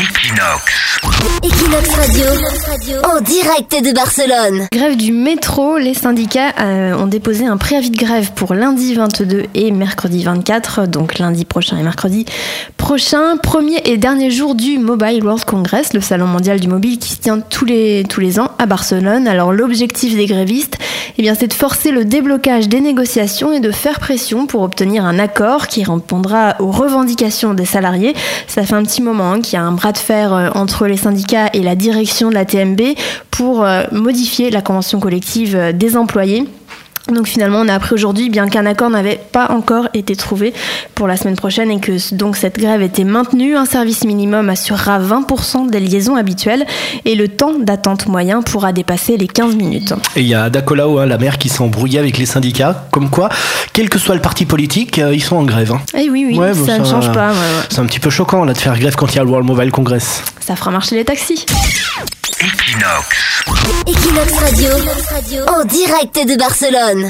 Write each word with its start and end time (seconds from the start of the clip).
Equinox. 0.00 1.00
Equinox 1.44 1.90
Radio, 1.94 2.24
en 3.04 3.20
direct 3.20 3.84
de 3.84 3.92
Barcelone. 3.92 4.66
Grève 4.72 4.96
du 4.96 5.12
métro, 5.12 5.76
les 5.76 5.92
syndicats 5.92 6.54
euh, 6.58 6.94
ont 6.94 7.06
déposé 7.06 7.44
un 7.44 7.58
préavis 7.58 7.90
de 7.90 7.98
grève 7.98 8.32
pour 8.32 8.54
lundi 8.54 8.94
22 8.94 9.44
et 9.54 9.70
mercredi 9.72 10.24
24, 10.24 10.86
donc 10.86 11.18
lundi 11.18 11.44
prochain 11.44 11.76
et 11.76 11.82
mercredi 11.82 12.24
prochain, 12.78 13.36
premier 13.36 13.82
et 13.84 13.98
dernier 13.98 14.30
jour 14.30 14.54
du 14.54 14.78
Mobile 14.78 15.22
World 15.22 15.44
Congress, 15.44 15.92
le 15.92 16.00
salon 16.00 16.26
mondial 16.26 16.60
du 16.60 16.68
mobile 16.68 16.98
qui 16.98 17.10
se 17.10 17.18
tient 17.18 17.38
tous 17.38 17.66
les, 17.66 18.04
tous 18.08 18.20
les 18.20 18.40
ans 18.40 18.52
à 18.58 18.64
Barcelone. 18.64 19.28
Alors 19.28 19.52
l'objectif 19.52 20.16
des 20.16 20.24
grévistes, 20.24 20.78
eh 21.18 21.22
bien, 21.22 21.34
c'est 21.34 21.48
de 21.48 21.52
forcer 21.52 21.90
le 21.90 22.04
déblocage 22.04 22.68
des 22.68 22.80
négociations 22.80 23.52
et 23.52 23.60
de 23.60 23.70
faire 23.70 24.00
pression 24.00 24.46
pour 24.46 24.62
obtenir 24.62 25.04
un 25.04 25.18
accord 25.18 25.66
qui 25.66 25.84
répondra 25.84 26.56
aux 26.58 26.70
revendications 26.70 27.54
des 27.54 27.64
salariés. 27.64 28.14
Ça 28.46 28.62
fait 28.62 28.74
un 28.74 28.82
petit 28.82 29.02
moment 29.02 29.32
hein, 29.32 29.40
qu'il 29.40 29.54
y 29.54 29.56
a 29.56 29.62
un 29.62 29.72
bras 29.72 29.92
de 29.92 29.98
fer 29.98 30.32
euh, 30.32 30.50
entre 30.54 30.86
les 30.86 30.96
syndicats 30.96 31.50
et 31.52 31.60
la 31.60 31.74
direction 31.74 32.30
de 32.30 32.34
la 32.34 32.44
TMB 32.44 32.80
pour 33.30 33.64
euh, 33.64 33.82
modifier 33.92 34.50
la 34.50 34.62
convention 34.62 35.00
collective 35.00 35.56
euh, 35.56 35.72
des 35.72 35.96
employés. 35.96 36.46
Donc 37.12 37.26
finalement, 37.26 37.58
on 37.60 37.68
a 37.68 37.74
appris 37.74 37.94
aujourd'hui, 37.94 38.30
bien 38.30 38.48
qu'un 38.48 38.66
accord 38.66 38.90
n'avait 38.90 39.20
pas 39.32 39.50
encore 39.50 39.88
été 39.94 40.14
trouvé 40.16 40.52
pour 40.94 41.06
la 41.08 41.16
semaine 41.16 41.36
prochaine 41.36 41.70
et 41.70 41.80
que 41.80 42.14
donc 42.14 42.36
cette 42.36 42.58
grève 42.58 42.82
était 42.82 43.04
maintenue, 43.04 43.56
un 43.56 43.64
service 43.64 44.04
minimum 44.04 44.48
assurera 44.48 44.98
20% 45.00 45.70
des 45.70 45.80
liaisons 45.80 46.16
habituelles 46.16 46.66
et 47.04 47.14
le 47.14 47.28
temps 47.28 47.54
d'attente 47.58 48.06
moyen 48.06 48.42
pourra 48.42 48.72
dépasser 48.72 49.16
les 49.16 49.26
15 49.28 49.56
minutes. 49.56 49.94
Et 50.16 50.20
il 50.20 50.26
y 50.28 50.34
a 50.34 50.50
Dacolao, 50.50 50.98
hein, 50.98 51.06
la 51.06 51.18
maire, 51.18 51.38
qui 51.38 51.48
s'est 51.48 51.62
embrouillée 51.62 51.98
avec 51.98 52.18
les 52.18 52.26
syndicats, 52.26 52.86
comme 52.90 53.10
quoi, 53.10 53.28
quel 53.72 53.88
que 53.88 53.98
soit 53.98 54.14
le 54.14 54.20
parti 54.20 54.46
politique, 54.46 54.98
euh, 54.98 55.14
ils 55.14 55.22
sont 55.22 55.36
en 55.36 55.44
grève. 55.44 55.72
Hein. 55.72 55.80
Eh 55.94 56.08
oui, 56.10 56.26
oui, 56.28 56.38
Ouais, 56.38 56.54
ça 56.54 56.78
bon, 56.78 56.84
ne 56.84 56.88
change 56.88 57.12
pas. 57.12 57.30
ouais, 57.30 57.36
ouais. 57.36 57.64
C'est 57.70 57.80
un 57.80 57.86
petit 57.86 58.00
peu 58.00 58.10
choquant 58.10 58.44
là 58.44 58.52
de 58.52 58.58
faire 58.58 58.78
grève 58.78 58.94
quand 58.96 59.12
il 59.12 59.16
y 59.16 59.18
a 59.18 59.24
le 59.24 59.28
World 59.30 59.46
Mobile 59.46 59.70
Congress. 59.70 60.22
Ça 60.40 60.56
fera 60.56 60.70
marcher 60.70 60.96
les 60.96 61.04
taxis. 61.04 61.44
Equinox 63.86 64.32
Radio, 64.40 64.68
en 65.48 65.64
direct 65.64 66.14
de 66.26 66.36
Barcelone. 66.36 67.08